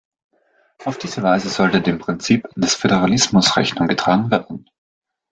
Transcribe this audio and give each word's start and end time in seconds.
Auf 0.83 0.97
diese 0.97 1.21
Weise 1.21 1.47
sollte 1.49 1.79
dem 1.79 1.99
Prinzip 1.99 2.47
des 2.55 2.73
Föderalismus 2.73 3.55
Rechnung 3.55 3.87
getragen 3.87 4.31
werden. 4.31 4.65